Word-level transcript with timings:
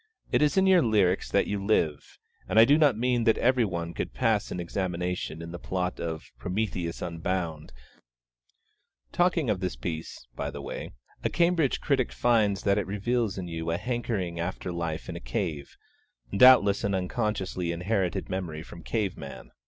It 0.31 0.41
is 0.41 0.57
in 0.57 0.65
your 0.65 0.81
lyrics 0.81 1.29
that 1.29 1.45
you 1.45 1.63
live, 1.63 2.17
and 2.49 2.57
I 2.57 2.65
do 2.65 2.75
not 2.75 2.97
mean 2.97 3.23
that 3.25 3.37
every 3.37 3.63
one 3.63 3.93
could 3.93 4.15
pass 4.15 4.49
an 4.49 4.59
examination 4.59 5.43
in 5.43 5.51
the 5.51 5.59
plot 5.59 5.99
of 5.99 6.31
"Prometheus 6.39 7.03
Unbound" 7.03 7.71
Talking 9.11 9.47
of 9.47 9.59
this 9.59 9.75
piece, 9.75 10.25
by 10.35 10.49
the 10.49 10.59
way, 10.59 10.93
a 11.23 11.29
Cambridge 11.29 11.81
critic 11.81 12.11
finds 12.11 12.63
that 12.63 12.79
it 12.79 12.87
reveals 12.87 13.37
in 13.37 13.47
you 13.47 13.69
a 13.69 13.77
hankering 13.77 14.39
after 14.39 14.71
life 14.71 15.07
in 15.07 15.15
a 15.15 15.19
cave 15.19 15.77
doubtless 16.35 16.83
an 16.83 16.95
unconsciously 16.95 17.71
inherited 17.71 18.27
memory 18.27 18.63
from 18.63 18.81
cave 18.81 19.15
man. 19.15 19.51